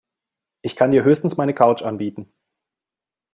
Ich 0.63 0.75
kann 0.75 0.89
dir 0.89 1.03
höchstens 1.03 1.37
meine 1.37 1.53
Couch 1.53 1.83
anbieten. 1.83 2.33